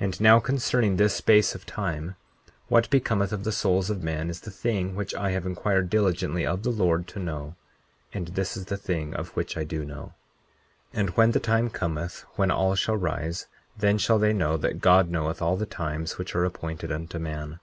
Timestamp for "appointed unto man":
16.44-17.60